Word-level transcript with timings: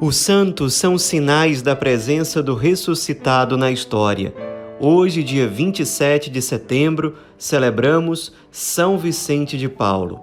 Os 0.00 0.14
santos 0.14 0.74
são 0.74 0.96
sinais 0.96 1.60
da 1.60 1.74
presença 1.74 2.40
do 2.40 2.54
ressuscitado 2.54 3.56
na 3.56 3.68
história. 3.68 4.32
Hoje, 4.78 5.24
dia 5.24 5.48
27 5.48 6.30
de 6.30 6.40
setembro, 6.40 7.16
celebramos 7.36 8.32
São 8.48 8.96
Vicente 8.96 9.58
de 9.58 9.68
Paulo. 9.68 10.20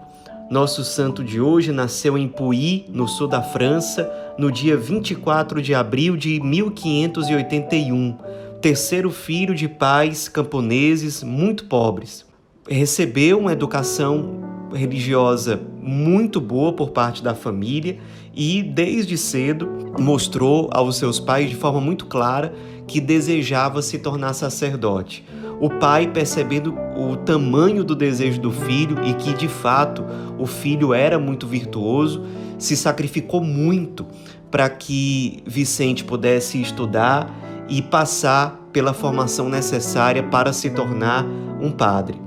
Nosso 0.50 0.82
santo 0.86 1.22
de 1.22 1.42
hoje 1.42 1.74
nasceu 1.74 2.18
em 2.18 2.26
Puy, 2.26 2.86
no 2.88 3.06
sul 3.06 3.28
da 3.28 3.42
França, 3.42 4.10
no 4.38 4.50
dia 4.50 4.78
24 4.78 5.62
de 5.62 5.76
abril 5.76 6.16
de 6.16 6.40
1581, 6.40 8.18
terceiro 8.62 9.12
filho 9.12 9.54
de 9.54 9.68
pais 9.68 10.30
camponeses 10.30 11.22
muito 11.22 11.66
pobres. 11.66 12.26
Recebeu 12.66 13.40
uma 13.40 13.52
educação 13.52 14.56
religiosa 14.74 15.60
muito 15.82 16.40
boa 16.40 16.74
por 16.74 16.92
parte 16.92 17.22
da 17.22 17.36
família 17.36 17.98
e, 18.36 18.62
desde 18.62 19.18
cedo, 19.18 19.94
mostrou 20.00 20.70
aos 20.74 20.98
seus 20.98 21.20
pais 21.20 21.50
de 21.50 21.56
forma 21.56 21.80
muito 21.80 22.06
clara 22.06 22.54
que 22.86 23.00
desejava 23.00 23.82
se 23.82 23.98
tornar 23.98 24.34
sacerdote. 24.34 25.26
O 25.60 25.70
pai, 25.70 26.12
percebendo 26.12 26.76
o 26.98 27.16
tamanho 27.16 27.84
do 27.84 27.96
desejo 27.96 28.42
do 28.42 28.52
filho 28.52 28.98
e 29.06 29.14
que 29.14 29.34
de 29.34 29.48
fato 29.48 30.04
o 30.38 30.46
filho 30.46 30.94
era 30.94 31.18
muito 31.18 31.48
virtuoso, 31.48 32.24
se 32.58 32.76
sacrificou 32.76 33.42
muito 33.42 34.06
para 34.52 34.70
que 34.70 35.40
Vicente 35.46 36.04
pudesse 36.04 36.62
estudar 36.62 37.34
e 37.70 37.82
passar 37.82 38.70
pela 38.72 38.94
formação 38.94 39.50
necessária 39.50 40.22
para 40.24 40.52
se 40.52 40.70
tornar 40.70 41.26
um 41.62 41.72
padre. 41.72 42.20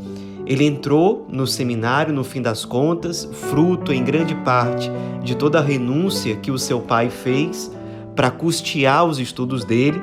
Ele 0.49 0.65
entrou 0.65 1.27
no 1.31 1.47
seminário, 1.47 2.13
no 2.15 2.25
fim 2.25 2.41
das 2.41 2.65
contas, 2.65 3.29
fruto 3.51 3.93
em 3.93 4.03
grande 4.03 4.35
parte 4.37 4.91
de 5.23 5.37
toda 5.37 5.59
a 5.59 5.63
renúncia 5.63 6.37
que 6.37 6.51
o 6.51 6.59
seu 6.59 6.81
pai 6.81 7.11
fez 7.11 7.71
para 8.17 8.31
custear 8.31 9.05
os 9.05 9.19
estudos 9.19 9.63
dele. 9.63 10.03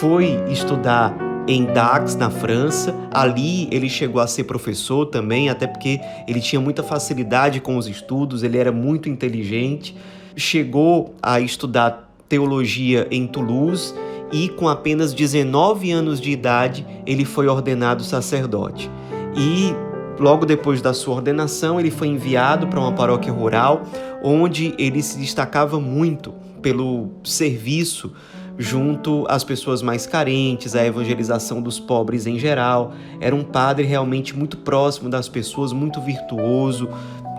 Foi 0.00 0.42
estudar 0.50 1.14
em 1.46 1.66
Dax, 1.66 2.16
na 2.16 2.30
França. 2.30 2.94
Ali 3.12 3.68
ele 3.70 3.90
chegou 3.90 4.22
a 4.22 4.26
ser 4.26 4.44
professor 4.44 5.04
também, 5.04 5.50
até 5.50 5.66
porque 5.66 6.00
ele 6.26 6.40
tinha 6.40 6.62
muita 6.62 6.82
facilidade 6.82 7.60
com 7.60 7.76
os 7.76 7.86
estudos, 7.86 8.42
ele 8.42 8.56
era 8.56 8.72
muito 8.72 9.10
inteligente. 9.10 9.94
Chegou 10.34 11.14
a 11.22 11.40
estudar 11.40 12.10
teologia 12.26 13.06
em 13.10 13.26
Toulouse 13.26 13.94
e, 14.32 14.48
com 14.48 14.66
apenas 14.66 15.12
19 15.12 15.92
anos 15.92 16.22
de 16.22 16.30
idade, 16.30 16.86
ele 17.06 17.26
foi 17.26 17.48
ordenado 17.48 18.02
sacerdote 18.02 18.90
e 19.36 19.74
logo 20.18 20.46
depois 20.46 20.80
da 20.80 20.94
sua 20.94 21.16
ordenação 21.16 21.80
ele 21.80 21.90
foi 21.90 22.08
enviado 22.08 22.66
para 22.68 22.78
uma 22.78 22.92
paróquia 22.92 23.32
rural 23.32 23.82
onde 24.22 24.74
ele 24.78 25.02
se 25.02 25.18
destacava 25.18 25.80
muito 25.80 26.32
pelo 26.62 27.10
serviço 27.24 28.12
junto 28.56 29.26
às 29.28 29.42
pessoas 29.42 29.82
mais 29.82 30.06
carentes, 30.06 30.76
à 30.76 30.84
evangelização 30.84 31.60
dos 31.60 31.80
pobres 31.80 32.26
em 32.26 32.38
geral. 32.38 32.92
Era 33.20 33.34
um 33.34 33.42
padre 33.42 33.84
realmente 33.84 34.36
muito 34.36 34.58
próximo 34.58 35.10
das 35.10 35.28
pessoas, 35.28 35.72
muito 35.72 36.00
virtuoso, 36.00 36.88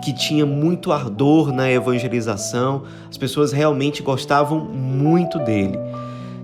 que 0.04 0.12
tinha 0.12 0.44
muito 0.44 0.92
ardor 0.92 1.52
na 1.52 1.70
evangelização. 1.70 2.82
As 3.08 3.16
pessoas 3.16 3.52
realmente 3.52 4.02
gostavam 4.02 4.60
muito 4.60 5.38
dele. 5.38 5.78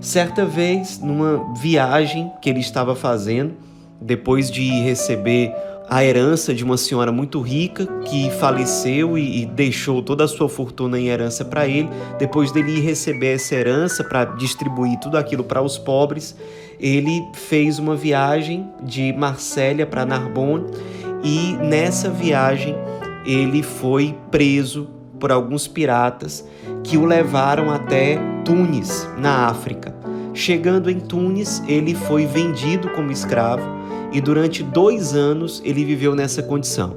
Certa 0.01 0.45
vez, 0.45 0.99
numa 0.99 1.55
viagem 1.55 2.33
que 2.41 2.51
ele 2.51 2.61
estava 2.61 2.97
fazendo, 2.97 3.55
depois 4.03 4.51
de 4.51 4.69
receber 4.83 5.53
a 5.89 6.03
herança 6.05 6.55
de 6.55 6.65
uma 6.65 6.79
senhora 6.79 7.13
muito 7.13 7.41
rica 7.41 7.87
que 8.05 8.31
faleceu 8.31 9.19
e, 9.19 9.43
e 9.43 9.47
deixou 9.47 10.03
toda 10.03 10.25
a 10.25 10.29
sua 10.29 10.49
fortuna 10.49 10.99
em 10.99 11.09
herança 11.09 11.45
para 11.45 11.67
ele. 11.67 11.89
Depois 12.19 12.51
dele 12.51 12.81
receber 12.81 13.35
essa 13.35 13.55
herança 13.55 14.03
para 14.03 14.25
distribuir 14.25 14.99
tudo 14.99 15.19
aquilo 15.19 15.45
para 15.45 15.61
os 15.61 15.77
pobres, 15.77 16.35
ele 16.81 17.23
fez 17.35 17.79
uma 17.79 17.95
viagem 17.95 18.69
de 18.83 19.13
Marsella 19.13 19.85
para 19.85 20.07
Narbonne 20.07 20.67
e 21.23 21.57
nessa 21.59 22.09
viagem 22.09 22.75
ele 23.27 23.63
foi 23.63 24.17
preso 24.31 24.89
por 25.21 25.31
alguns 25.31 25.69
piratas 25.69 26.45
que 26.83 26.97
o 26.97 27.05
levaram 27.05 27.71
até 27.71 28.19
Tunis, 28.45 29.07
na 29.19 29.47
África. 29.47 29.95
Chegando 30.35 30.91
em 30.91 30.99
Tunis, 30.99 31.63
ele 31.69 31.95
foi 31.95 32.25
vendido 32.25 32.89
como 32.89 33.13
escravo 33.13 33.82
e 34.13 34.21
durante 34.21 34.63
dois 34.63 35.15
anos 35.15 35.63
ele 35.65 35.85
viveu 35.85 36.15
nessa 36.15 36.43
condição, 36.43 36.97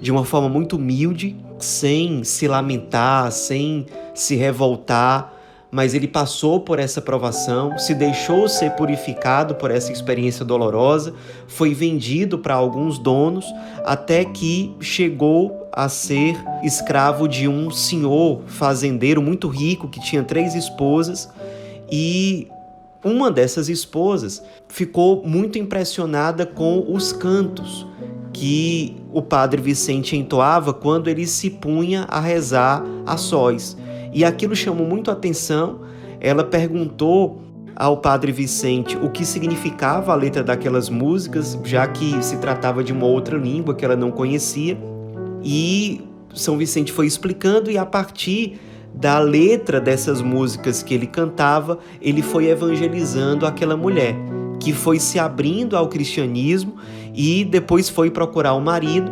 de 0.00 0.10
uma 0.10 0.24
forma 0.24 0.48
muito 0.48 0.76
humilde, 0.76 1.36
sem 1.58 2.24
se 2.24 2.48
lamentar, 2.48 3.30
sem 3.30 3.86
se 4.14 4.34
revoltar, 4.34 5.32
mas 5.70 5.92
ele 5.92 6.06
passou 6.06 6.60
por 6.60 6.78
essa 6.78 7.00
provação, 7.00 7.76
se 7.78 7.94
deixou 7.94 8.48
ser 8.48 8.70
purificado 8.76 9.56
por 9.56 9.72
essa 9.72 9.90
experiência 9.90 10.44
dolorosa, 10.44 11.14
foi 11.48 11.74
vendido 11.74 12.38
para 12.38 12.54
alguns 12.54 12.96
donos, 12.96 13.44
até 13.84 14.24
que 14.24 14.72
chegou 14.78 15.68
a 15.72 15.88
ser 15.88 16.36
escravo 16.62 17.26
de 17.26 17.48
um 17.48 17.72
senhor 17.72 18.42
fazendeiro 18.46 19.20
muito 19.20 19.48
rico 19.48 19.88
que 19.88 20.00
tinha 20.00 20.22
três 20.22 20.54
esposas 20.54 21.28
e 21.90 22.46
uma 23.04 23.30
dessas 23.30 23.68
esposas 23.68 24.42
ficou 24.68 25.22
muito 25.24 25.58
impressionada 25.58 26.46
com 26.46 26.84
os 26.88 27.12
cantos 27.12 27.86
que 28.32 28.96
o 29.12 29.22
padre 29.22 29.62
Vicente 29.62 30.16
entoava 30.16 30.74
quando 30.74 31.08
ele 31.08 31.26
se 31.26 31.50
punha 31.50 32.04
a 32.08 32.18
rezar 32.18 32.84
a 33.06 33.16
sós. 33.16 33.76
E 34.12 34.24
aquilo 34.24 34.56
chamou 34.56 34.86
muito 34.86 35.10
a 35.10 35.14
atenção. 35.14 35.80
Ela 36.20 36.42
perguntou 36.42 37.40
ao 37.76 37.98
padre 37.98 38.32
Vicente 38.32 38.96
o 38.96 39.10
que 39.10 39.24
significava 39.24 40.12
a 40.12 40.14
letra 40.14 40.42
daquelas 40.42 40.88
músicas, 40.88 41.58
já 41.64 41.86
que 41.86 42.22
se 42.22 42.36
tratava 42.38 42.82
de 42.82 42.92
uma 42.92 43.06
outra 43.06 43.36
língua 43.36 43.74
que 43.74 43.84
ela 43.84 43.96
não 43.96 44.10
conhecia. 44.10 44.78
E 45.42 46.00
São 46.34 46.56
Vicente 46.56 46.92
foi 46.92 47.06
explicando, 47.06 47.70
e 47.70 47.78
a 47.78 47.86
partir 47.86 48.58
da 48.94 49.18
letra 49.18 49.80
dessas 49.80 50.22
músicas 50.22 50.82
que 50.82 50.94
ele 50.94 51.06
cantava, 51.06 51.78
ele 52.00 52.22
foi 52.22 52.46
evangelizando 52.46 53.44
aquela 53.44 53.76
mulher, 53.76 54.14
que 54.60 54.72
foi 54.72 55.00
se 55.00 55.18
abrindo 55.18 55.76
ao 55.76 55.88
cristianismo 55.88 56.76
e 57.12 57.44
depois 57.44 57.88
foi 57.88 58.10
procurar 58.10 58.54
o 58.54 58.60
marido, 58.60 59.10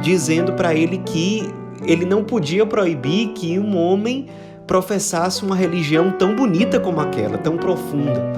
dizendo 0.00 0.52
para 0.52 0.74
ele 0.74 0.98
que 0.98 1.42
ele 1.84 2.04
não 2.04 2.24
podia 2.24 2.64
proibir 2.64 3.28
que 3.28 3.58
um 3.58 3.76
homem 3.76 4.26
professasse 4.66 5.44
uma 5.44 5.54
religião 5.54 6.10
tão 6.12 6.34
bonita 6.34 6.80
como 6.80 7.00
aquela, 7.00 7.36
tão 7.36 7.56
profunda. 7.56 8.32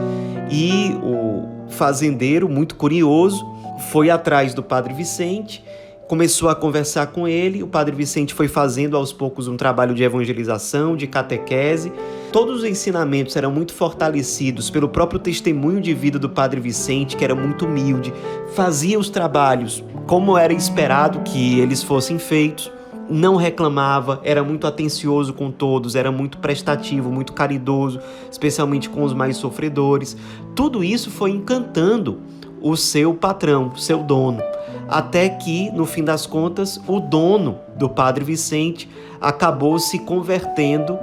E 0.50 0.92
o 1.02 1.68
fazendeiro, 1.68 2.48
muito 2.48 2.74
curioso, 2.76 3.46
foi 3.90 4.10
atrás 4.10 4.54
do 4.54 4.62
padre 4.62 4.92
Vicente 4.94 5.62
começou 6.08 6.48
a 6.48 6.54
conversar 6.54 7.08
com 7.08 7.28
ele. 7.28 7.62
O 7.62 7.68
Padre 7.68 7.94
Vicente 7.94 8.32
foi 8.32 8.48
fazendo 8.48 8.96
aos 8.96 9.12
poucos 9.12 9.46
um 9.46 9.58
trabalho 9.58 9.94
de 9.94 10.02
evangelização, 10.02 10.96
de 10.96 11.06
catequese. 11.06 11.92
Todos 12.32 12.60
os 12.60 12.64
ensinamentos 12.64 13.36
eram 13.36 13.52
muito 13.52 13.74
fortalecidos 13.74 14.70
pelo 14.70 14.88
próprio 14.88 15.20
testemunho 15.20 15.82
de 15.82 15.92
vida 15.92 16.18
do 16.18 16.30
Padre 16.30 16.60
Vicente, 16.60 17.14
que 17.14 17.22
era 17.22 17.34
muito 17.34 17.66
humilde, 17.66 18.12
fazia 18.54 18.98
os 18.98 19.10
trabalhos 19.10 19.84
como 20.06 20.38
era 20.38 20.54
esperado 20.54 21.20
que 21.20 21.60
eles 21.60 21.82
fossem 21.82 22.18
feitos. 22.18 22.72
Não 23.10 23.36
reclamava, 23.36 24.20
era 24.22 24.42
muito 24.42 24.66
atencioso 24.66 25.32
com 25.32 25.50
todos, 25.50 25.94
era 25.94 26.10
muito 26.10 26.38
prestativo, 26.38 27.10
muito 27.10 27.32
caridoso, 27.34 28.00
especialmente 28.30 28.88
com 28.88 29.02
os 29.02 29.12
mais 29.14 29.36
sofredores. 29.36 30.16
Tudo 30.54 30.82
isso 30.82 31.10
foi 31.10 31.30
encantando 31.30 32.18
o 32.60 32.76
seu 32.76 33.14
patrão, 33.14 33.74
seu 33.76 34.02
dono 34.02 34.42
até 34.88 35.28
que, 35.28 35.70
no 35.70 35.84
fim 35.84 36.02
das 36.02 36.26
contas, 36.26 36.80
o 36.86 36.98
dono 36.98 37.58
do 37.76 37.88
Padre 37.88 38.24
Vicente 38.24 38.88
acabou 39.20 39.78
se 39.78 39.98
convertendo 39.98 40.98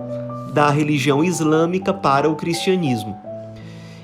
da 0.54 0.70
religião 0.70 1.24
islâmica 1.24 1.94
para 1.94 2.30
o 2.30 2.36
cristianismo. 2.36 3.16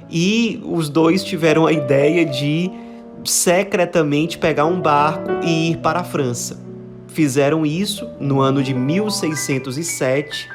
E 0.10 0.62
os 0.66 0.90
dois 0.90 1.24
tiveram 1.24 1.66
a 1.66 1.72
ideia 1.74 2.26
de 2.26 2.70
secretamente 3.24 4.38
pegar 4.38 4.66
um 4.66 4.80
barco 4.80 5.32
e 5.44 5.72
ir 5.72 5.78
para 5.78 6.02
a 6.02 6.04
França. 6.04 6.60
Fizeram 7.08 7.66
isso 7.66 8.08
no 8.20 8.40
ano 8.40 8.62
de 8.62 8.74
1607, 8.74 10.48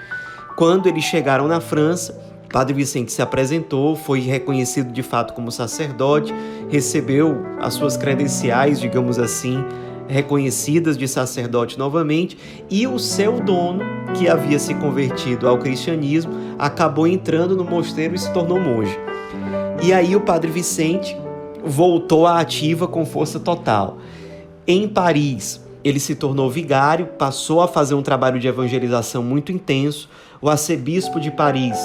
quando 0.56 0.88
eles 0.88 1.05
chegaram 1.05 1.49
na 1.49 1.61
França 1.61 2.25
Padre 2.56 2.73
Vicente 2.73 3.12
se 3.12 3.20
apresentou, 3.20 3.94
foi 3.94 4.20
reconhecido 4.20 4.91
de 4.91 5.03
fato 5.03 5.35
como 5.35 5.53
sacerdote, 5.53 6.32
recebeu 6.70 7.44
as 7.61 7.75
suas 7.75 7.99
credenciais, 7.99 8.81
digamos 8.81 9.19
assim, 9.19 9.62
reconhecidas 10.08 10.97
de 10.97 11.06
sacerdote 11.06 11.79
novamente, 11.79 12.38
e 12.70 12.87
o 12.87 12.99
seu 12.99 13.41
dono, 13.41 13.85
que 14.14 14.26
havia 14.26 14.58
se 14.58 14.73
convertido 14.73 15.47
ao 15.47 15.58
cristianismo, 15.58 16.32
acabou 16.58 17.06
entrando 17.06 17.55
no 17.55 17.62
mosteiro 17.62 18.14
e 18.14 18.19
se 18.19 18.32
tornou 18.32 18.58
monge. 18.58 18.99
E 19.82 19.93
aí 19.93 20.17
o 20.17 20.23
Padre 20.23 20.50
Vicente 20.50 21.14
voltou 21.62 22.26
à 22.26 22.41
ativa 22.41 22.88
com 22.88 23.05
força 23.05 23.38
total. 23.38 23.99
Em 24.67 24.88
Paris, 24.88 25.61
ele 25.85 26.00
se 26.00 26.14
tornou 26.14 26.50
vigário, 26.50 27.05
passou 27.19 27.61
a 27.61 27.69
fazer 27.69 27.94
um 27.94 28.03
trabalho 28.03 28.41
de 28.41 28.49
evangelização 28.49 29.23
muito 29.23 29.53
intenso, 29.53 30.08
o 30.41 30.49
arcebispo 30.49 31.20
de 31.20 31.31
Paris 31.31 31.76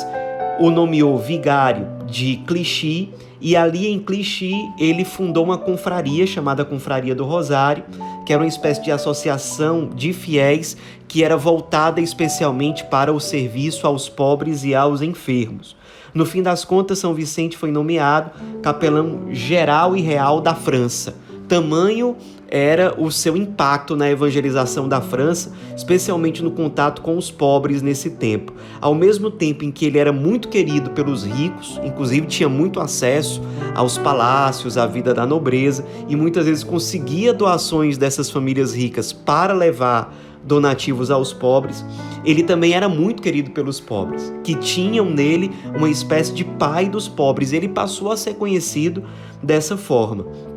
o 0.62 0.70
nomeou 0.70 1.18
vigário 1.18 1.88
de 2.06 2.36
Clichy 2.46 3.12
e 3.42 3.56
ali 3.56 3.88
em 3.88 3.98
Clichy 3.98 4.54
ele 4.78 5.04
fundou 5.04 5.44
uma 5.44 5.58
confraria 5.58 6.28
chamada 6.28 6.64
Confraria 6.64 7.16
do 7.16 7.26
Rosário, 7.26 7.84
que 8.24 8.32
era 8.32 8.44
uma 8.44 8.48
espécie 8.48 8.84
de 8.84 8.92
associação 8.92 9.90
de 9.90 10.14
fiéis 10.14 10.78
que 11.08 11.24
era 11.24 11.36
voltada 11.36 12.00
especialmente 12.00 12.84
para 12.86 13.12
o 13.12 13.20
serviço 13.20 13.88
aos 13.88 14.08
pobres 14.08 14.64
e 14.64 14.76
aos 14.76 15.02
enfermos. 15.02 15.76
No 16.14 16.28
fim 16.28 16.44
das 16.44 16.64
contas, 16.64 17.00
São 17.00 17.16
Vicente 17.16 17.58
foi 17.58 17.72
nomeado 17.72 18.30
capelão 18.62 19.30
geral 19.32 19.98
e 19.98 20.02
real 20.02 20.40
da 20.42 20.54
França. 20.54 21.16
Tamanho 21.48 22.16
era 22.52 22.94
o 23.02 23.10
seu 23.10 23.38
impacto 23.38 23.96
na 23.96 24.10
evangelização 24.10 24.90
da 24.90 25.00
França, 25.00 25.54
especialmente 25.76 26.44
no 26.44 26.52
contato 26.52 27.02
com 27.02 27.18
os 27.18 27.32
pobres 27.32 27.82
nesse 27.82 28.10
tempo. 28.12 28.54
Ao 28.82 28.94
mesmo 28.94 29.32
tempo 29.32 29.64
em 29.64 29.72
que 29.72 29.86
ele 29.86 29.98
era 29.98 30.12
muito 30.12 30.50
querido 30.50 30.92
pelos 30.92 31.24
ricos, 31.24 31.80
inclusive 31.82 32.28
tinha 32.28 32.50
muito 32.50 32.82
acesso 32.82 33.42
aos 33.74 33.98
palácios, 33.98 34.78
à 34.78 34.86
vida 34.86 35.14
da 35.14 35.26
nobreza 35.26 35.86
e 36.10 36.16
muitas 36.16 36.46
vezes 36.46 36.64
conseguia 36.64 37.34
doações 37.34 37.98
dessas 37.98 38.30
famílias 38.30 38.76
ricas 38.76 39.14
para 39.14 39.54
levar 39.54 40.14
donativos 40.44 41.12
aos 41.12 41.32
pobres, 41.32 41.86
ele 42.26 42.44
também 42.44 42.74
era 42.74 42.90
muito 42.90 43.22
querido 43.22 43.52
pelos 43.52 43.80
pobres, 43.80 44.34
que 44.44 44.56
tinham 44.56 45.10
nele 45.10 45.52
uma 45.76 45.90
espécie 45.90 46.34
de 46.34 46.44
pai 46.44 46.90
dos 46.90 47.08
pobres. 47.08 47.54
Ele 47.54 47.68
passou 47.68 48.12
a 48.12 48.18
ser 48.18 48.34
conhecido 48.36 49.04
dessa 49.42 49.78
forma. 49.78 50.51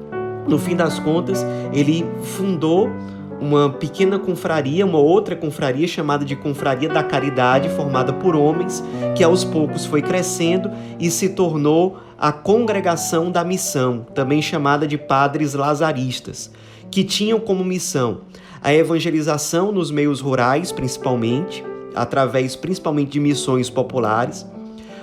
No 0.46 0.58
fim 0.58 0.76
das 0.76 0.98
contas, 0.98 1.44
ele 1.72 2.04
fundou 2.22 2.90
uma 3.40 3.68
pequena 3.68 4.18
confraria, 4.18 4.86
uma 4.86 4.98
outra 4.98 5.36
confraria 5.36 5.86
chamada 5.86 6.24
de 6.24 6.36
Confraria 6.36 6.88
da 6.88 7.02
Caridade, 7.02 7.68
formada 7.70 8.12
por 8.12 8.34
homens, 8.34 8.82
que 9.14 9.24
aos 9.24 9.44
poucos 9.44 9.84
foi 9.84 10.00
crescendo 10.00 10.70
e 10.98 11.10
se 11.10 11.30
tornou 11.30 11.98
a 12.18 12.32
Congregação 12.32 13.30
da 13.30 13.44
Missão, 13.44 14.06
também 14.14 14.40
chamada 14.40 14.86
de 14.86 14.96
Padres 14.96 15.54
Lazaristas, 15.54 16.50
que 16.90 17.04
tinham 17.04 17.40
como 17.40 17.64
missão 17.64 18.20
a 18.62 18.72
evangelização 18.72 19.70
nos 19.70 19.90
meios 19.90 20.22
rurais, 20.22 20.72
principalmente, 20.72 21.62
através 21.94 22.56
principalmente 22.56 23.10
de 23.10 23.20
missões 23.20 23.68
populares, 23.68 24.46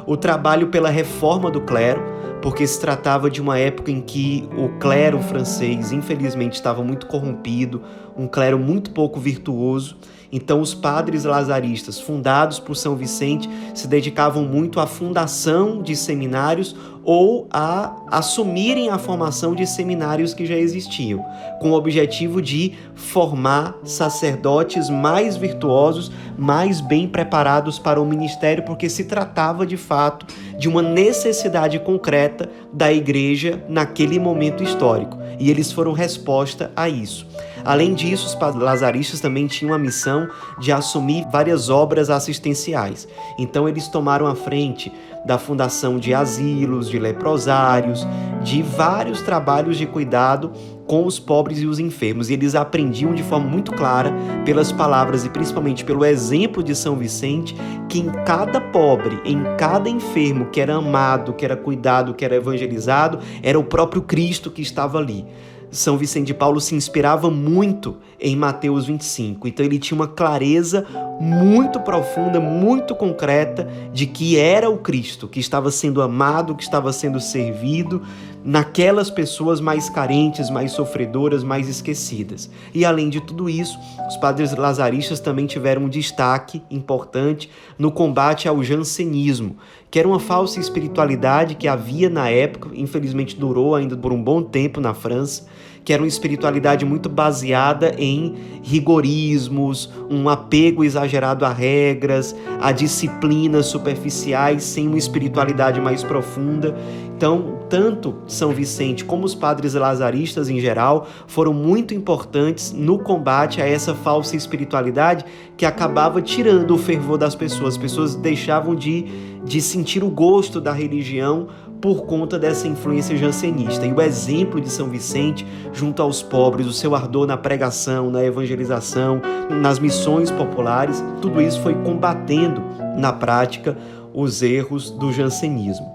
o 0.07 0.17
trabalho 0.17 0.69
pela 0.69 0.89
reforma 0.89 1.51
do 1.51 1.61
clero, 1.61 2.01
porque 2.41 2.65
se 2.65 2.79
tratava 2.79 3.29
de 3.29 3.41
uma 3.41 3.57
época 3.57 3.91
em 3.91 4.01
que 4.01 4.47
o 4.57 4.69
clero 4.79 5.21
francês, 5.21 5.91
infelizmente, 5.91 6.53
estava 6.53 6.83
muito 6.83 7.05
corrompido, 7.05 7.81
um 8.17 8.27
clero 8.27 8.57
muito 8.57 8.91
pouco 8.91 9.19
virtuoso. 9.19 9.97
Então, 10.31 10.61
os 10.61 10.73
padres 10.73 11.25
lazaristas, 11.25 11.99
fundados 11.99 12.57
por 12.57 12.75
São 12.75 12.95
Vicente, 12.95 13.49
se 13.75 13.87
dedicavam 13.87 14.43
muito 14.43 14.79
à 14.79 14.87
fundação 14.87 15.81
de 15.81 15.95
seminários 15.95 16.75
ou 17.03 17.47
a 17.51 17.95
assumirem 18.07 18.89
a 18.89 18.97
formação 18.97 19.55
de 19.55 19.65
seminários 19.65 20.33
que 20.33 20.45
já 20.45 20.55
existiam, 20.55 21.23
com 21.59 21.71
o 21.71 21.75
objetivo 21.75 22.41
de 22.41 22.73
formar 22.95 23.75
sacerdotes 23.83 24.89
mais 24.89 25.35
virtuosos, 25.35 26.11
mais 26.37 26.81
bem 26.81 27.07
preparados 27.07 27.79
para 27.79 28.01
o 28.01 28.05
ministério, 28.05 28.63
porque 28.63 28.89
se 28.89 29.05
tratava 29.05 29.65
de 29.65 29.77
fato 29.77 30.25
de 30.57 30.69
uma 30.69 30.81
necessidade 30.81 31.79
concreta 31.79 32.49
da 32.71 32.91
igreja 32.91 33.63
naquele 33.67 34.19
momento 34.19 34.63
histórico, 34.63 35.17
e 35.39 35.49
eles 35.49 35.71
foram 35.71 35.93
resposta 35.93 36.71
a 36.75 36.87
isso. 36.87 37.25
Além 37.63 37.93
disso, 37.93 38.25
os 38.25 38.55
lazaristas 38.55 39.19
também 39.19 39.47
tinham 39.47 39.73
a 39.73 39.77
missão 39.77 40.27
de 40.59 40.71
assumir 40.71 41.25
várias 41.31 41.69
obras 41.69 42.09
assistenciais. 42.09 43.07
Então, 43.37 43.67
eles 43.67 43.87
tomaram 43.87 44.25
a 44.25 44.35
frente 44.35 44.91
da 45.25 45.37
fundação 45.37 45.97
de 45.97 46.13
asilos, 46.13 46.89
de 46.89 46.97
leprosários, 46.99 48.07
de 48.43 48.61
vários 48.61 49.21
trabalhos 49.21 49.77
de 49.77 49.85
cuidado 49.85 50.51
com 50.87 51.05
os 51.05 51.19
pobres 51.19 51.59
e 51.59 51.65
os 51.65 51.79
enfermos. 51.79 52.29
E 52.29 52.33
eles 52.33 52.55
aprendiam 52.55 53.13
de 53.13 53.23
forma 53.23 53.47
muito 53.47 53.71
clara, 53.71 54.13
pelas 54.43 54.71
palavras 54.71 55.23
e 55.23 55.29
principalmente 55.29 55.85
pelo 55.85 56.03
exemplo 56.03 56.63
de 56.63 56.75
São 56.75 56.95
Vicente, 56.95 57.55
que 57.87 57.99
em 57.99 58.09
cada 58.25 58.59
pobre, 58.59 59.19
em 59.23 59.41
cada 59.57 59.89
enfermo 59.89 60.47
que 60.47 60.59
era 60.59 60.75
amado, 60.75 61.33
que 61.33 61.45
era 61.45 61.55
cuidado, 61.55 62.13
que 62.13 62.25
era 62.25 62.35
evangelizado, 62.35 63.19
era 63.43 63.59
o 63.59 63.63
próprio 63.63 64.01
Cristo 64.01 64.49
que 64.49 64.61
estava 64.61 64.97
ali. 64.97 65.25
São 65.71 65.97
Vicente 65.97 66.27
de 66.27 66.33
Paulo 66.33 66.59
se 66.59 66.75
inspirava 66.75 67.31
muito 67.31 67.97
em 68.19 68.35
Mateus 68.35 68.85
25. 68.85 69.47
Então 69.47 69.65
ele 69.65 69.79
tinha 69.79 69.95
uma 69.95 70.07
clareza 70.07 70.85
muito 71.19 71.79
profunda, 71.79 72.41
muito 72.41 72.93
concreta 72.93 73.67
de 73.93 74.05
que 74.05 74.37
era 74.37 74.69
o 74.69 74.77
Cristo 74.77 75.29
que 75.29 75.39
estava 75.39 75.71
sendo 75.71 76.01
amado, 76.01 76.55
que 76.55 76.63
estava 76.63 76.91
sendo 76.91 77.21
servido 77.21 78.01
naquelas 78.43 79.09
pessoas 79.09 79.61
mais 79.61 79.89
carentes, 79.89 80.49
mais 80.49 80.71
sofredoras, 80.71 81.43
mais 81.43 81.67
esquecidas. 81.67 82.49
E 82.73 82.83
além 82.83 83.09
de 83.09 83.21
tudo 83.21 83.49
isso, 83.49 83.77
os 84.07 84.17
padres 84.17 84.55
lazaristas 84.55 85.19
também 85.19 85.45
tiveram 85.45 85.83
um 85.83 85.89
destaque 85.89 86.61
importante 86.69 87.49
no 87.77 87.91
combate 87.91 88.47
ao 88.47 88.63
jansenismo, 88.63 89.57
que 89.89 89.99
era 89.99 90.07
uma 90.07 90.19
falsa 90.19 90.59
espiritualidade 90.59 91.55
que 91.55 91.67
havia 91.67 92.09
na 92.09 92.29
época, 92.29 92.69
infelizmente 92.73 93.35
durou 93.35 93.75
ainda 93.75 93.95
por 93.95 94.11
um 94.11 94.21
bom 94.21 94.41
tempo 94.41 94.79
na 94.79 94.93
França 94.93 95.45
que 95.83 95.91
era 95.91 96.01
uma 96.01 96.07
espiritualidade 96.07 96.85
muito 96.85 97.09
baseada 97.09 97.95
em 97.97 98.35
rigorismos, 98.61 99.89
um 100.09 100.29
apego 100.29 100.83
exagerado 100.83 101.43
a 101.43 101.51
regras, 101.51 102.35
a 102.59 102.71
disciplinas 102.71 103.65
superficiais, 103.65 104.63
sem 104.63 104.87
uma 104.87 104.97
espiritualidade 104.97 105.81
mais 105.81 106.03
profunda. 106.03 106.75
Então, 107.15 107.60
tanto 107.71 108.15
São 108.27 108.51
Vicente 108.51 109.05
como 109.05 109.25
os 109.25 109.33
padres 109.33 109.75
lazaristas 109.75 110.49
em 110.49 110.59
geral 110.59 111.07
foram 111.25 111.53
muito 111.53 111.93
importantes 111.93 112.73
no 112.73 112.99
combate 112.99 113.61
a 113.61 113.65
essa 113.65 113.95
falsa 113.95 114.35
espiritualidade 114.35 115.23
que 115.55 115.65
acabava 115.65 116.21
tirando 116.21 116.75
o 116.75 116.77
fervor 116.77 117.17
das 117.17 117.33
pessoas. 117.33 117.75
As 117.75 117.77
pessoas 117.77 118.13
deixavam 118.13 118.75
de, 118.75 119.05
de 119.45 119.61
sentir 119.61 120.03
o 120.03 120.09
gosto 120.09 120.59
da 120.59 120.73
religião 120.73 121.47
por 121.79 122.03
conta 122.05 122.37
dessa 122.37 122.67
influência 122.67 123.15
jansenista. 123.15 123.85
E 123.85 123.93
o 123.93 124.01
exemplo 124.01 124.59
de 124.59 124.69
São 124.69 124.89
Vicente 124.89 125.47
junto 125.71 126.01
aos 126.01 126.21
pobres, 126.21 126.67
o 126.67 126.73
seu 126.73 126.93
ardor 126.93 127.25
na 127.25 127.37
pregação, 127.37 128.11
na 128.11 128.21
evangelização, 128.21 129.21
nas 129.49 129.79
missões 129.79 130.29
populares, 130.29 131.01
tudo 131.21 131.41
isso 131.41 131.61
foi 131.61 131.73
combatendo 131.73 132.61
na 132.97 133.13
prática 133.13 133.77
os 134.13 134.41
erros 134.43 134.91
do 134.91 135.13
jansenismo. 135.13 135.90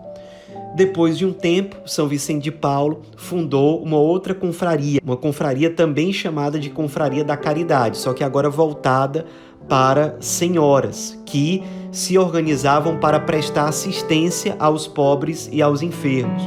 Depois 0.76 1.16
de 1.16 1.24
um 1.24 1.32
tempo, 1.32 1.88
São 1.88 2.06
Vicente 2.06 2.44
de 2.44 2.52
Paulo 2.52 3.00
fundou 3.16 3.82
uma 3.82 3.96
outra 3.96 4.34
confraria, 4.34 5.00
uma 5.02 5.16
confraria 5.16 5.70
também 5.70 6.12
chamada 6.12 6.58
de 6.58 6.68
Confraria 6.68 7.24
da 7.24 7.34
Caridade, 7.34 7.96
só 7.96 8.12
que 8.12 8.22
agora 8.22 8.50
voltada 8.50 9.24
para 9.66 10.16
senhoras 10.20 11.18
que 11.24 11.62
se 11.90 12.18
organizavam 12.18 12.98
para 12.98 13.18
prestar 13.18 13.68
assistência 13.68 14.54
aos 14.58 14.86
pobres 14.86 15.48
e 15.50 15.62
aos 15.62 15.80
enfermos. 15.80 16.42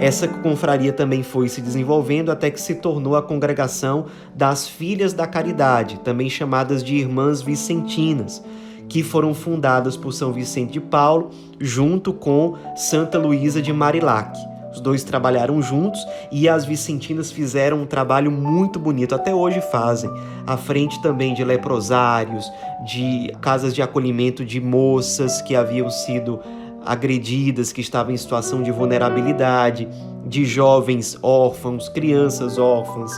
Essa 0.00 0.26
confraria 0.26 0.92
também 0.92 1.22
foi 1.22 1.48
se 1.48 1.60
desenvolvendo 1.60 2.32
até 2.32 2.50
que 2.50 2.60
se 2.60 2.74
tornou 2.74 3.14
a 3.14 3.22
congregação 3.22 4.06
das 4.34 4.66
Filhas 4.66 5.12
da 5.12 5.24
Caridade, 5.24 6.00
também 6.00 6.28
chamadas 6.28 6.82
de 6.82 6.96
Irmãs 6.96 7.40
Vicentinas, 7.40 8.42
que 8.88 9.02
foram 9.02 9.34
fundadas 9.34 9.96
por 9.96 10.12
São 10.12 10.32
Vicente 10.32 10.72
de 10.72 10.80
Paulo 10.80 11.30
junto 11.60 12.12
com 12.12 12.56
Santa 12.76 13.18
Luísa 13.18 13.60
de 13.60 13.72
Marilac. 13.72 14.38
Os 14.72 14.80
dois 14.80 15.02
trabalharam 15.02 15.60
juntos 15.62 16.00
e 16.30 16.48
as 16.48 16.64
vicentinas 16.64 17.32
fizeram 17.32 17.82
um 17.82 17.86
trabalho 17.86 18.30
muito 18.30 18.78
bonito, 18.78 19.14
até 19.14 19.34
hoje 19.34 19.60
fazem, 19.60 20.10
à 20.46 20.56
frente 20.56 21.00
também 21.02 21.34
de 21.34 21.42
leprosários, 21.42 22.50
de 22.86 23.32
casas 23.40 23.74
de 23.74 23.82
acolhimento 23.82 24.44
de 24.44 24.60
moças 24.60 25.40
que 25.42 25.56
haviam 25.56 25.90
sido 25.90 26.38
agredidas, 26.84 27.72
que 27.72 27.80
estavam 27.80 28.12
em 28.12 28.16
situação 28.16 28.62
de 28.62 28.70
vulnerabilidade, 28.70 29.88
de 30.24 30.44
jovens 30.44 31.18
órfãos, 31.22 31.88
crianças 31.88 32.58
órfãs, 32.58 33.12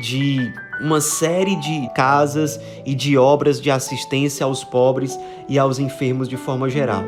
de 0.00 0.52
uma 0.80 1.00
série 1.00 1.56
de 1.56 1.88
casas 1.94 2.60
e 2.84 2.94
de 2.94 3.16
obras 3.16 3.60
de 3.60 3.70
assistência 3.70 4.44
aos 4.44 4.64
pobres 4.64 5.18
e 5.48 5.58
aos 5.58 5.78
enfermos 5.78 6.28
de 6.28 6.36
forma 6.36 6.68
geral. 6.68 7.04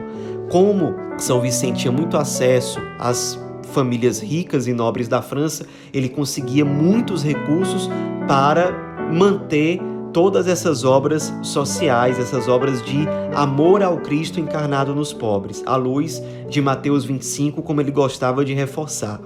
Como 0.50 0.94
São 1.18 1.40
Vicente 1.40 1.80
tinha 1.80 1.92
muito 1.92 2.16
acesso 2.16 2.80
às 2.98 3.38
famílias 3.72 4.20
ricas 4.20 4.66
e 4.66 4.72
nobres 4.72 5.08
da 5.08 5.20
França, 5.20 5.66
ele 5.92 6.08
conseguia 6.08 6.64
muitos 6.64 7.22
recursos 7.22 7.90
para 8.26 8.72
manter 9.12 9.80
todas 10.12 10.48
essas 10.48 10.82
obras 10.82 11.30
sociais, 11.42 12.18
essas 12.18 12.48
obras 12.48 12.82
de 12.82 13.06
amor 13.34 13.82
ao 13.82 13.98
Cristo 13.98 14.40
encarnado 14.40 14.94
nos 14.94 15.12
pobres, 15.12 15.62
à 15.66 15.76
luz 15.76 16.22
de 16.48 16.62
Mateus 16.62 17.04
25, 17.04 17.60
como 17.60 17.82
ele 17.82 17.90
gostava 17.90 18.42
de 18.42 18.54
reforçar. 18.54 19.20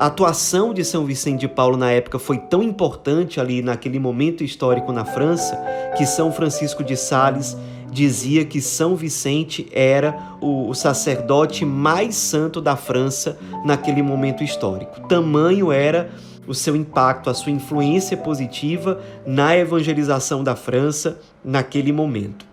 A 0.00 0.06
atuação 0.06 0.72
de 0.72 0.82
São 0.82 1.04
Vicente 1.04 1.40
de 1.40 1.48
Paulo 1.48 1.76
na 1.76 1.90
época 1.90 2.18
foi 2.18 2.38
tão 2.38 2.62
importante 2.62 3.38
ali 3.38 3.60
naquele 3.60 3.98
momento 3.98 4.42
histórico 4.42 4.92
na 4.92 5.04
França 5.04 5.62
que 5.94 6.06
São 6.06 6.32
Francisco 6.32 6.82
de 6.82 6.96
Sales 6.96 7.54
dizia 7.92 8.46
que 8.46 8.62
São 8.62 8.96
Vicente 8.96 9.68
era 9.70 10.16
o, 10.40 10.70
o 10.70 10.74
sacerdote 10.74 11.66
mais 11.66 12.14
santo 12.14 12.62
da 12.62 12.76
França 12.76 13.38
naquele 13.62 14.02
momento 14.02 14.42
histórico. 14.42 15.06
Tamanho 15.06 15.70
era 15.70 16.08
o 16.46 16.54
seu 16.54 16.74
impacto, 16.74 17.28
a 17.28 17.34
sua 17.34 17.52
influência 17.52 18.16
positiva 18.16 19.02
na 19.26 19.54
evangelização 19.54 20.42
da 20.42 20.56
França 20.56 21.20
naquele 21.44 21.92
momento. 21.92 22.49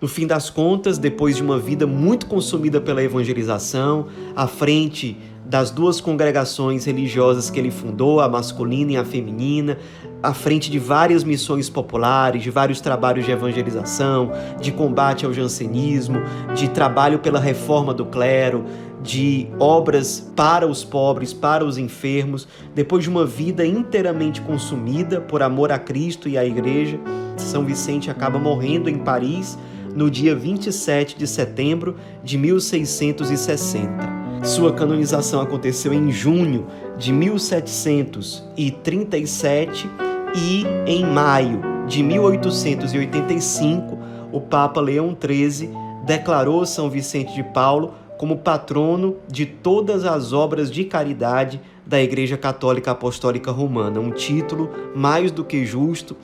No 0.00 0.08
fim 0.08 0.26
das 0.26 0.48
contas, 0.48 0.96
depois 0.96 1.36
de 1.36 1.42
uma 1.42 1.58
vida 1.58 1.86
muito 1.86 2.24
consumida 2.24 2.80
pela 2.80 3.02
evangelização, 3.02 4.06
à 4.34 4.46
frente 4.46 5.14
das 5.44 5.70
duas 5.70 6.00
congregações 6.00 6.86
religiosas 6.86 7.50
que 7.50 7.58
ele 7.58 7.70
fundou, 7.70 8.18
a 8.18 8.26
masculina 8.26 8.92
e 8.92 8.96
a 8.96 9.04
feminina, 9.04 9.76
à 10.22 10.32
frente 10.32 10.70
de 10.70 10.78
várias 10.78 11.22
missões 11.22 11.68
populares, 11.68 12.42
de 12.42 12.50
vários 12.50 12.80
trabalhos 12.80 13.26
de 13.26 13.32
evangelização, 13.32 14.32
de 14.58 14.72
combate 14.72 15.26
ao 15.26 15.34
jansenismo, 15.34 16.22
de 16.54 16.70
trabalho 16.70 17.18
pela 17.18 17.38
reforma 17.38 17.92
do 17.92 18.06
clero, 18.06 18.64
de 19.02 19.48
obras 19.58 20.32
para 20.34 20.66
os 20.66 20.82
pobres, 20.82 21.34
para 21.34 21.62
os 21.62 21.76
enfermos, 21.76 22.48
depois 22.74 23.02
de 23.04 23.10
uma 23.10 23.26
vida 23.26 23.66
inteiramente 23.66 24.40
consumida 24.40 25.20
por 25.20 25.42
amor 25.42 25.70
a 25.70 25.78
Cristo 25.78 26.26
e 26.26 26.38
à 26.38 26.44
Igreja, 26.44 26.98
São 27.36 27.66
Vicente 27.66 28.10
acaba 28.10 28.38
morrendo 28.38 28.88
em 28.88 28.96
Paris 28.96 29.58
no 29.94 30.10
dia 30.10 30.34
27 30.34 31.16
de 31.16 31.26
setembro 31.26 31.96
de 32.22 32.38
1660. 32.38 34.20
Sua 34.42 34.72
canonização 34.72 35.40
aconteceu 35.40 35.92
em 35.92 36.10
junho 36.10 36.66
de 36.96 37.12
1737 37.12 39.88
e 40.34 40.64
em 40.86 41.04
maio 41.04 41.60
de 41.86 42.02
1885, 42.02 43.98
o 44.32 44.40
Papa 44.40 44.80
Leão 44.80 45.14
XIII 45.20 45.70
declarou 46.06 46.64
São 46.64 46.88
Vicente 46.88 47.34
de 47.34 47.42
Paulo 47.42 47.92
como 48.16 48.38
patrono 48.38 49.16
de 49.26 49.44
todas 49.44 50.04
as 50.04 50.32
obras 50.32 50.70
de 50.70 50.84
caridade 50.84 51.60
da 51.84 52.00
Igreja 52.00 52.36
Católica 52.36 52.92
Apostólica 52.92 53.50
Romana, 53.50 53.98
um 53.98 54.12
título 54.12 54.70
mais 54.94 55.32
do 55.32 55.44
que 55.44 55.66
justo 55.66 56.16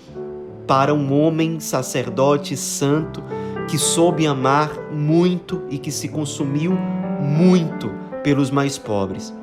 para 0.67 0.95
um 0.95 1.13
homem 1.13 1.59
sacerdote 1.59 2.57
santo 2.57 3.25
que 3.69 3.79
soube 3.79 4.27
amar 4.27 4.71
muito 4.93 5.63
e 5.71 5.79
que 5.79 5.91
se 5.91 6.09
consumiu 6.09 6.73
muito 7.21 7.91
pelos 8.23 8.51
mais 8.51 8.79
pobres. 8.79 9.35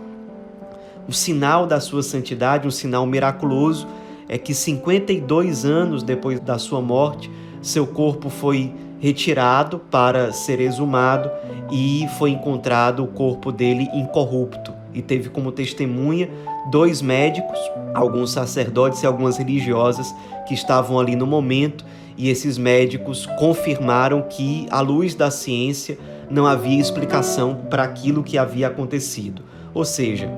O 1.07 1.11
sinal 1.11 1.67
da 1.67 1.79
sua 1.79 2.01
santidade, 2.01 2.67
um 2.67 2.71
sinal 2.71 3.05
miraculoso, 3.05 3.87
é 4.29 4.37
que 4.37 4.53
52 4.53 5.65
anos 5.65 6.01
depois 6.01 6.39
da 6.39 6.57
sua 6.57 6.81
morte, 6.81 7.29
seu 7.61 7.85
corpo 7.85 8.29
foi 8.29 8.73
retirado 8.99 9.79
para 9.79 10.31
ser 10.31 10.61
exumado 10.61 11.29
e 11.69 12.07
foi 12.17 12.31
encontrado 12.31 13.03
o 13.03 13.07
corpo 13.07 13.51
dele 13.51 13.89
incorrupto. 13.93 14.73
E 14.93 15.01
teve 15.01 15.29
como 15.29 15.51
testemunha 15.51 16.29
dois 16.69 17.01
médicos, 17.01 17.59
alguns 17.93 18.31
sacerdotes 18.31 19.03
e 19.03 19.05
algumas 19.05 19.37
religiosas 19.37 20.13
que 20.47 20.53
estavam 20.53 20.99
ali 20.99 21.15
no 21.15 21.27
momento, 21.27 21.85
e 22.17 22.29
esses 22.29 22.57
médicos 22.57 23.25
confirmaram 23.37 24.21
que, 24.21 24.67
à 24.69 24.79
luz 24.81 25.15
da 25.15 25.31
ciência, 25.31 25.97
não 26.29 26.45
havia 26.45 26.79
explicação 26.79 27.55
para 27.69 27.83
aquilo 27.83 28.23
que 28.23 28.37
havia 28.37 28.67
acontecido. 28.67 29.41
Ou 29.73 29.83
seja, 29.83 30.29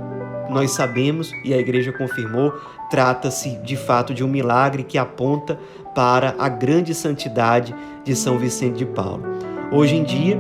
nós 0.49 0.71
sabemos, 0.71 1.31
e 1.43 1.53
a 1.53 1.57
igreja 1.57 1.91
confirmou, 1.91 2.53
trata-se 2.89 3.57
de 3.57 3.75
fato 3.75 4.13
de 4.13 4.23
um 4.23 4.27
milagre 4.27 4.83
que 4.83 4.97
aponta 4.97 5.59
para 5.93 6.35
a 6.37 6.47
grande 6.47 6.93
santidade 6.93 7.75
de 8.03 8.15
São 8.15 8.37
Vicente 8.37 8.77
de 8.77 8.85
Paulo. 8.85 9.23
Hoje 9.71 9.95
em 9.95 10.03
dia, 10.03 10.39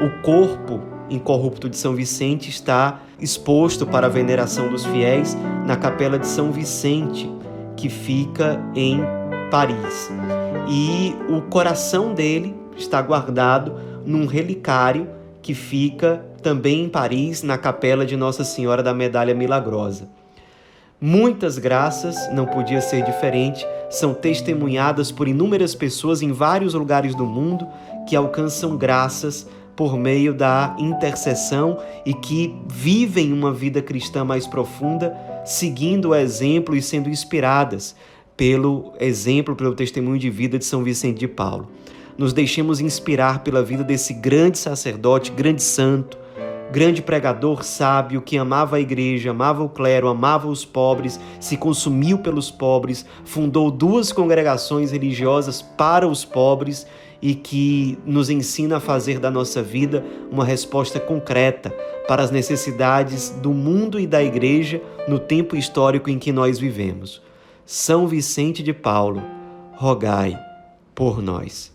o 0.00 0.22
corpo 0.22 0.80
incorrupto 1.14 1.68
de 1.68 1.76
São 1.76 1.94
Vicente 1.94 2.50
está 2.50 3.00
exposto 3.20 3.86
para 3.86 4.06
a 4.06 4.10
veneração 4.10 4.68
dos 4.68 4.84
fiéis 4.84 5.36
na 5.66 5.76
capela 5.76 6.18
de 6.18 6.26
São 6.26 6.50
Vicente, 6.50 7.30
que 7.76 7.88
fica 7.88 8.60
em 8.74 9.00
Paris. 9.50 10.10
E 10.68 11.14
o 11.28 11.42
coração 11.42 12.14
dele 12.14 12.54
está 12.76 13.00
guardado 13.02 13.74
num 14.04 14.26
relicário 14.26 15.08
que 15.40 15.54
fica 15.54 16.24
também 16.42 16.84
em 16.84 16.88
Paris, 16.88 17.42
na 17.42 17.58
capela 17.58 18.04
de 18.04 18.16
Nossa 18.16 18.44
Senhora 18.44 18.82
da 18.82 18.94
Medalha 18.94 19.34
Milagrosa. 19.34 20.08
Muitas 21.00 21.58
graças, 21.58 22.32
não 22.32 22.46
podia 22.46 22.80
ser 22.80 23.04
diferente, 23.04 23.66
são 23.90 24.14
testemunhadas 24.14 25.10
por 25.10 25.26
inúmeras 25.26 25.74
pessoas 25.74 26.22
em 26.22 26.30
vários 26.30 26.74
lugares 26.74 27.12
do 27.14 27.26
mundo 27.26 27.66
que 28.08 28.14
alcançam 28.14 28.76
graças 28.76 29.48
por 29.76 29.96
meio 29.96 30.34
da 30.34 30.76
intercessão 30.78 31.78
e 32.04 32.12
que 32.12 32.54
vivem 32.68 33.32
uma 33.32 33.52
vida 33.52 33.80
cristã 33.80 34.24
mais 34.24 34.46
profunda, 34.46 35.16
seguindo 35.44 36.10
o 36.10 36.14
exemplo 36.14 36.76
e 36.76 36.82
sendo 36.82 37.08
inspiradas 37.08 37.94
pelo 38.36 38.92
exemplo, 39.00 39.54
pelo 39.54 39.74
testemunho 39.74 40.18
de 40.18 40.30
vida 40.30 40.58
de 40.58 40.64
São 40.64 40.82
Vicente 40.82 41.18
de 41.18 41.28
Paulo. 41.28 41.68
Nos 42.16 42.32
deixemos 42.32 42.80
inspirar 42.80 43.42
pela 43.42 43.62
vida 43.62 43.82
desse 43.82 44.12
grande 44.12 44.58
sacerdote, 44.58 45.32
grande 45.32 45.62
santo, 45.62 46.18
grande 46.70 47.02
pregador 47.02 47.62
sábio 47.62 48.22
que 48.22 48.38
amava 48.38 48.76
a 48.76 48.80
igreja, 48.80 49.30
amava 49.30 49.62
o 49.62 49.68
clero, 49.68 50.08
amava 50.08 50.48
os 50.48 50.64
pobres, 50.64 51.20
se 51.38 51.56
consumiu 51.56 52.18
pelos 52.18 52.50
pobres, 52.50 53.04
fundou 53.24 53.70
duas 53.70 54.12
congregações 54.12 54.90
religiosas 54.90 55.60
para 55.62 56.06
os 56.06 56.24
pobres 56.24 56.86
e 57.22 57.36
que 57.36 57.96
nos 58.04 58.28
ensina 58.28 58.78
a 58.78 58.80
fazer 58.80 59.20
da 59.20 59.30
nossa 59.30 59.62
vida 59.62 60.04
uma 60.30 60.44
resposta 60.44 60.98
concreta 60.98 61.70
para 62.08 62.22
as 62.22 62.32
necessidades 62.32 63.30
do 63.30 63.54
mundo 63.54 64.00
e 64.00 64.06
da 64.06 64.22
igreja 64.22 64.82
no 65.06 65.20
tempo 65.20 65.56
histórico 65.56 66.10
em 66.10 66.18
que 66.18 66.32
nós 66.32 66.58
vivemos. 66.58 67.22
São 67.64 68.08
Vicente 68.08 68.62
de 68.62 68.72
Paulo, 68.72 69.22
rogai 69.74 70.36
por 70.94 71.22
nós. 71.22 71.72